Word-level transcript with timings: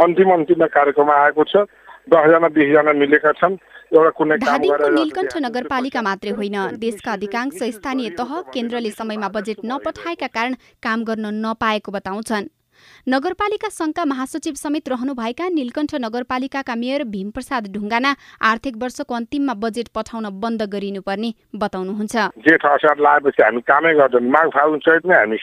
अन्तिम 0.00 0.30
अन्तिम 0.32 0.66
कार्यक्रम 0.66 1.10
आएको 1.10 1.44
छ। 1.44 1.56
दसजना 2.08 2.48
बिसजना 2.48 2.92
मिलेका 2.92 3.32
छन्। 3.32 3.56
धादिङको 3.90 4.88
नीलकण्ठ 4.88 5.32
नगरपालिका 5.36 6.00
मात्रै 6.02 6.30
होइन। 6.30 6.56
देशका 6.78 7.12
अधिकांश 7.12 7.62
स्थानीय 7.76 8.10
तह 8.18 8.30
केन्द्रले 8.54 8.90
समयमा 8.90 9.28
बजेट 9.28 9.58
नपठाएका 9.64 10.26
कारण 10.26 10.54
काम 10.82 10.98
गर्न 11.04 11.26
नपाएको 11.46 11.92
बताउँछन्। 11.92 12.46
नगरपालिका 13.06 13.68
सङ्घका 13.70 14.04
महासचिव 14.04 14.54
समेत 14.54 14.88
रहनुभएका 14.88 15.48
नीलकण्ठ 15.48 15.94
नगरपालिकाका 16.00 16.74
मेयर 16.74 17.04
भीमप्रसाद 17.04 17.66
ढुङ्गाना 17.72 18.14
आर्थिक 18.42 18.76
वर्षको 18.76 19.14
अन्तिममा 19.14 19.54
बजेट 19.54 19.88
पठाउन 19.94 20.28
बन्द 20.40 20.62
गरिनुपर्ने 20.72 21.30
बताउनुहुन्छ। 21.54 22.14
जेठ 22.46 22.66
असार 22.66 22.98
लगाएपछि 22.98 23.42
हामी 23.42 23.60
कामै 23.60 23.94
गर्दैनौँ। 23.94 24.30
माघ 24.30 24.48
फागुन 24.48 24.78
चैतमै 24.78 25.16
हामी 25.16 25.36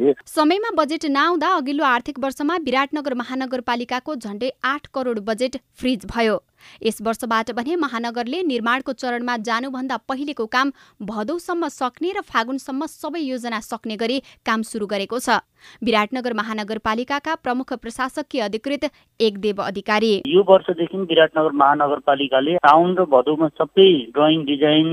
नि। 0.00 0.14
समयमा 0.26 0.70
बजेट 0.76 1.06
नआउँदा 1.06 1.48
अघिल्लो 1.56 1.84
आर्थिक 1.84 2.18
वर्षमा 2.18 2.56
विराटनगर 2.66 3.14
महानगरपालिकाको 3.14 4.14
झण्डै 4.14 4.50
आठ 4.64 4.86
करोड 4.94 5.18
बजेट 5.24 5.56
फ्रिज 5.80 6.06
भयो। 6.06 6.36
यस 6.82 6.98
वर्षबाट 7.02 7.50
भने 7.52 7.76
महानगरले 7.78 8.42
निर्माणको 8.44 8.92
चरणमा 8.94 9.36
जानुभन्दा 9.42 9.96
पहिलेको 10.08 10.46
काम 10.48 10.72
भदौसम्म 11.02 11.68
सक्ने 11.70 12.12
र 12.12 12.20
फागुनसम्म 12.26 12.86
सबै 12.88 13.20
योजना 13.22 13.60
सक्ने 13.62 13.96
गरी 13.96 14.18
काम 14.46 14.62
सुरु 14.64 14.86
गरेको 14.86 15.18
छ। 15.20 15.38
विराटनगर 15.84 16.32
महानगरपालिकाका 16.34 17.34
प्रमुख 17.36 17.72
प्रशासकीय 17.80 18.40
अधिकृत 18.40 18.84
एकदेव 19.20 19.58
अधिकारी। 19.62 20.12
यो 20.26 20.42
वर्षदेखि 20.48 20.98
विराटनगर 21.04 21.52
महानगरपालिकाले 21.62 22.56
साउन 22.58 22.94
र 22.96 23.04
भदौमा 23.10 23.48
सबै 23.60 23.88
ड्रइङ 24.14 24.44
डिजाइन 24.46 24.88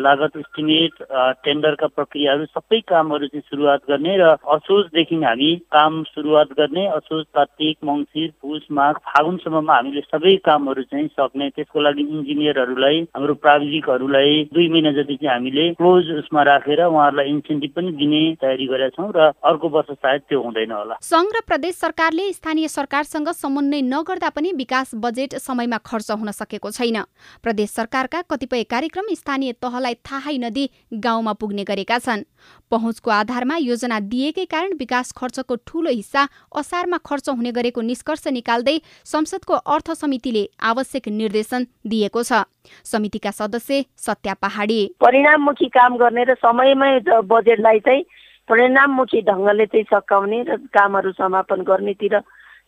लागत 0.00 0.36
इस्टिमेट 0.36 1.02
टेन्डरका 1.44 1.86
प्रक्रियाहरू 1.96 2.44
सबै 2.50 2.80
कामहरू 2.90 3.26
चाहिँ 3.26 3.48
सुरुवात 3.48 3.88
गर्ने 3.88 4.16
र 4.20 4.28
असोजदेखि 4.56 5.16
हामी 5.22 5.50
काम 5.72 6.02
सुरुवात 6.10 6.52
गर्ने 6.58 6.86
असोज 6.98 7.24
कार्तिक 7.34 7.76
मङ्सिर 7.84 8.28
पुस 8.42 8.68
माघ 8.72 8.94
फागुनसम्ममा 9.08 9.74
हामीले 9.74 10.04
सबै 10.06 10.36
कामहरू 10.44 10.82
चाहिँ 10.84 11.08
सक्ने 11.10 11.48
त्यसको 11.50 11.80
लागि 11.80 12.02
इन्जिनियरहरूलाई 12.02 13.00
हाम्रो 13.16 13.34
प्राविधिकहरूलाई 13.44 14.44
दुई 14.54 14.68
महिना 14.68 14.92
जति 14.92 15.16
चाहिँ 15.16 15.32
हामीले 15.32 15.64
क्लोज 15.74 16.10
उसमा 16.18 16.42
राखेर 16.42 16.84
उहाँहरूलाई 16.84 17.28
इन्सेन्टिभ 17.30 17.72
पनि 17.76 17.92
दिने 18.00 18.22
तयारी 18.40 18.66
गरेका 18.66 18.88
छौँ 18.96 19.10
र 19.16 19.32
अर्को 19.42 19.68
वर्ष 19.68 19.90
सायद 19.92 20.22
त्यो 20.28 20.40
हुँदैन 20.42 20.72
होला। 20.72 20.94
सङ्घ 21.02 21.28
र 21.36 21.40
प्रदेश 21.46 21.74
सरकारले 21.76 22.32
स्थानीय 22.32 22.68
सरकारसँग 22.70 23.28
समन्वय 23.34 23.82
नगर्दा 23.84 24.28
पनि 24.30 24.52
विकास 24.54 24.94
बजेट 24.96 25.34
समयमा 25.40 25.78
खर्च 25.86 26.10
हुन 26.12 26.30
सकेको 26.32 26.70
छैन। 26.70 27.02
प्रदेश 27.42 27.70
सरकारका 27.70 28.22
कतिपय 28.30 28.64
कार्यक्रम 28.70 29.14
स्थानीय 29.14 29.52
तहलाई 29.62 29.94
थाहै 30.06 30.36
नदी 30.38 30.64
गाउँमा 30.92 31.32
पुग्ने 31.32 31.64
गरेका 31.64 31.98
छन्। 32.00 32.24
पहुँचको 32.70 33.10
आधारमा 33.10 33.56
योजना 33.58 33.98
दिएकै 34.00 34.44
कारण 34.46 34.72
विकास 34.78 35.12
खर्चको 35.12 35.54
ठूलो 35.66 35.90
हिस्सा 35.90 36.22
असारमा 36.56 36.98
खर्च 37.04 37.28
हुने 37.30 37.50
गरेको 37.52 37.80
निष्कर्ष 37.82 38.26
निकाल्दै 38.28 38.76
संसदको 39.04 39.54
अर्थ 39.74 39.90
समितिले 39.92 40.44
आवश्यक 40.62 40.99
निर्देशन 41.08 41.66
दिएको 41.86 42.22
छ। 42.22 42.44
समितिका 42.84 43.30
सदस्य 43.30 43.84
सत्या 43.96 44.34
पहाडी। 44.34 44.80
परिणाममुखी 45.00 45.68
काम 45.68 45.96
गर्ने 45.96 46.24
र 46.24 46.34
समयमै 46.34 46.92
बजेटलाई 47.24 47.78
चाहिँ 47.78 48.04
परिणाममुखी 48.48 49.20
ढङ्गले 49.20 49.66
चाहिँ 49.66 49.84
सकाउने 49.84 50.42
र 50.42 50.56
कामहरू 50.74 51.12
समापन 51.12 51.62
गर्नेतिर 51.62 52.16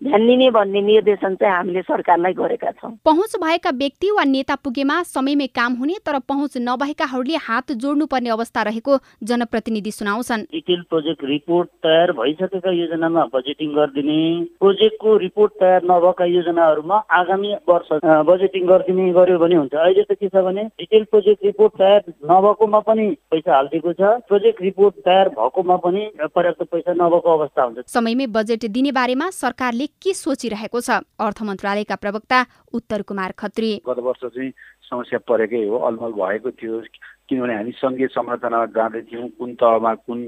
ध्यान 0.03 0.27
दिने 0.27 0.51
भन्ने 0.51 0.81
निर्देशन 0.83 1.35
चाहिँ 1.35 1.55
हामीले 1.55 1.83
सरकारलाई 1.83 2.33
गरेका 2.35 2.71
छौँ। 2.73 2.91
पहुँच 3.05 3.37
भएका 3.39 3.71
व्यक्ति 3.73 4.11
वा 4.13 4.25
नेता 4.27 4.55
पुगेमा 4.59 5.03
समयमै 5.05 5.47
काम 5.55 5.75
हुने 5.75 5.97
तर 6.07 6.19
पहुँच 6.29 6.57
नभएकाहरूले 6.59 7.37
हात 7.39 7.73
जोड्नुपर्ने 7.75 8.31
अवस्था 8.31 8.63
रहेको 8.63 8.99
जनप्रतिनिधि 9.23 9.91
सुनाउँछन्। 9.93 10.43
डिटेल 10.53 10.83
प्रोजेक्ट 10.91 11.25
रिपोर्ट 11.25 11.69
तयार 11.83 12.13
भइसकेका 12.13 12.71
योजनामा 12.73 13.25
बजेटिङ 13.35 13.71
गरिदिने 13.75 14.19
प्रोजेक्टको 14.59 15.17
रिपोर्ट 15.19 15.53
तयार 15.61 15.85
नभएका 15.85 16.25
योजनाहरूमा 16.27 16.97
आगामी 17.13 17.55
वर्ष 17.69 17.93
बजेटिङ 18.27 18.67
गरिदिने 18.67 19.13
गर्यो 19.13 19.39
भने 19.39 19.55
हुन्छ। 19.55 19.75
अहिले 19.77 20.03
त 20.03 20.19
के 20.19 20.29
छ 20.29 20.43
भने 20.43 20.67
डिटेल 20.83 21.05
प्रोजेक्ट 21.15 21.45
रिपोर्ट 21.45 21.79
तयार 21.79 22.03
नभएकोमा 22.27 22.81
पनि 22.91 23.07
पैसा 23.31 23.55
हालिदिएको 23.55 23.93
छ। 23.93 24.19
प्रोजेक्ट 24.27 24.63
रिपोर्ट 24.63 24.95
तयार 25.07 25.29
भएकोमा 25.39 25.77
पनि 25.87 26.11
पर्याप्त 26.35 26.63
पैसा 26.75 26.93
नभएको 26.99 27.39
अवस्था 27.39 27.63
हुन्छ। 27.63 27.87
समयमै 27.87 28.27
बजेट 28.35 28.71
दिने 28.73 28.93
बारेमा 28.93 29.31
सरकारले 29.33 29.91
के 30.03 30.13
सोचिरहेको 30.15 30.81
छ? 30.81 30.91
अर्थ 31.21 31.43
मन्त्रालयका 31.43 31.97
प्रवक्ता 31.97 32.39
उत्तर 32.73 33.03
कुमार 33.03 33.33
खत्री। 33.39 33.71
गत 33.87 33.99
वर्ष 33.99 34.25
चाहिँ 34.25 34.51
समस्या 34.83 35.19
परेकै 35.29 35.67
हो 35.69 35.77
अलमल 35.79 36.13
भएको 36.13 36.51
थियो। 36.51 36.81
किनभने 37.29 37.55
हामी 37.55 37.73
सङ्घीय 37.73 38.07
संरचनामा 38.13 38.67
जाँदै 38.77 39.03
थियौँ 39.09 39.29
कुन 39.39 39.55
तहमा 39.55 39.95
कुन 40.07 40.19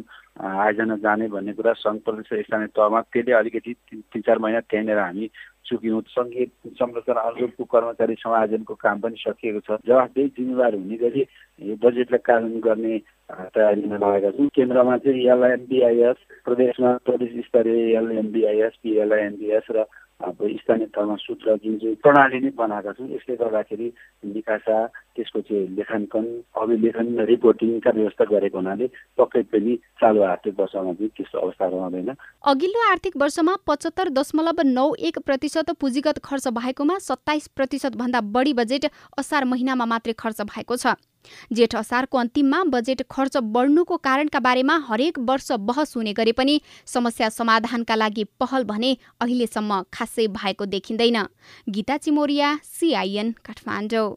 आयोजना 0.41 0.97
जाने 1.05 1.29
भन्ने 1.29 1.53
कुरा 1.53 1.73
सङ्घ 1.79 2.01
प्रदेश 2.01 2.47
स्थानीय 2.47 2.67
तहमा 2.73 3.01
त्यसले 3.13 3.33
अलिकति 3.33 3.73
तिन 3.93 4.21
चार 4.27 4.39
महिना 4.39 4.61
त्यहाँनिर 4.61 4.99
हामी 4.99 5.27
चुक्यौँ 5.67 6.01
सङ्घीय 6.13 6.47
संरचना 6.77 7.21
अनुरूपको 7.21 7.65
कर्मचारी 7.65 8.15
समायोजनको 8.21 8.75
काम 8.75 9.01
पनि 9.01 9.17
सकिएको 9.17 9.61
छ। 9.67 9.79
जवाफदेही 9.89 10.29
जिम्मेवार 10.37 10.75
हुने 10.75 10.97
गरी 11.03 11.23
यो 11.65 11.77
बजेटलाई 11.81 12.23
कार्यान्वयन 12.29 12.61
गर्ने 12.61 12.95
तयारीमा 13.55 13.97
लगाएका 13.97 14.31
छौँ। 14.37 14.49
केन्द्रमा 14.55 14.97
चाहिँ 15.05 15.27
एलएनबिआइएस 15.35 16.19
प्रदेशमा 16.45 16.91
प्रदेश 17.07 17.33
स्तरीय 17.47 17.97
एलएनबिआइएस 17.97 18.73
पिएलआइएनबिएस 18.83 19.67
र 19.71 19.85
अब 20.25 20.39
स्थानीय 20.61 20.87
तहमा 20.97 21.17
सूत्र 21.21 21.57
जुन 21.65 21.77
चाहिँ 21.79 21.97
प्रणाली 22.03 22.39
नै 22.41 22.51
बनाएका 22.57 22.93
छौँ 22.97 23.09
यसले 23.09 23.37
गर्दाखेरि 23.37 23.89
निकासा 24.35 24.77
त्यसको 25.17 25.41
चाहिँ 25.41 25.69
लेखाङ्कन 25.77 26.27
अभिलेखन 26.63 27.09
रिपोर्टिङका 27.31 27.91
व्यवस्था 27.95 28.25
गरेको 28.33 28.59
हुनाले 28.59 28.87
पक्कै 29.19 29.43
पनि 29.53 29.77
चालु 30.01 30.23
आर्थिक 30.25 30.61
वर्षमा 30.61 30.93
चाहिँ 30.93 31.09
त्यस्तो 31.17 31.39
अवस्था 31.39 31.67
रहँदैन। 31.69 32.11
अघिल्लो 32.45 32.91
आर्थिक 32.91 33.17
वर्षमा 33.17 33.57
पचहत्तर 33.67 34.09
दशमलव 34.19 34.63
नौ 34.67 34.89
एक 35.09 35.19
प्रतिशत 35.27 35.71
पुँजीगत 35.81 36.19
खर्च 36.25 36.49
भएकोमा 36.59 36.99
सत्ताइस 37.09 37.49
प्रतिशत 37.57 37.97
भन्दा 37.97 38.21
बढी 38.35 38.53
बजेट 38.55 38.87
असार 39.19 39.45
महिनामा 39.45 39.85
मात्रै 39.87 40.15
खर्च 40.19 40.41
भएको 40.49 40.77
छ। 40.77 40.97
जेठ 41.53 41.75
असारको 41.77 42.19
अन्तिममा 42.19 42.63
बजेट 42.69 43.03
खर्च 43.11 43.37
बढ्नुको 43.55 43.97
कारणका 43.97 44.39
बारेमा 44.39 44.77
हरेक 44.89 45.19
वर्ष 45.29 45.51
बहस 45.61 45.97
हुने 45.97 46.13
गरे 46.13 46.33
पनि 46.33 46.61
समस्या 46.87 47.29
समाधानका 47.31 47.95
लागि 47.95 48.25
पहल 48.41 48.65
भने 48.65 48.97
अहिलेसम्म 49.21 49.83
खासै 49.93 50.27
भएको 50.37 50.65
देखिँदैन। 50.67 51.19
Geeta 51.69 51.97
Chimoriya 51.97 52.59
C I N 52.65 53.35
Kathmandu. 53.45 54.11